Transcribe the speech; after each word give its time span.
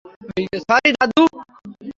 Sorry, 0.61 0.89
দাদু! 0.97 1.23